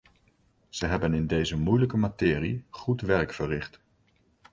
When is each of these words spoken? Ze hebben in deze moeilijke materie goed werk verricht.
Ze 0.69 0.85
hebben 0.85 1.13
in 1.13 1.27
deze 1.27 1.57
moeilijke 1.57 1.97
materie 1.97 2.65
goed 2.69 3.01
werk 3.01 3.33
verricht. 3.33 3.79